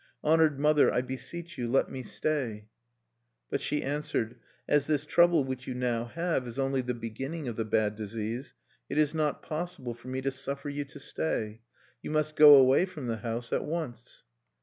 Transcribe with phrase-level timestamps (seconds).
[0.23, 2.69] Honored mother, I beseech you, let me stay."
[3.51, 7.55] But she answered: "As this trouble which you now have is only the beginning of
[7.55, 8.55] the bad disease,
[8.89, 11.61] it is not possible for me to suffer you to stay.
[12.01, 14.23] You must go away from the house at once."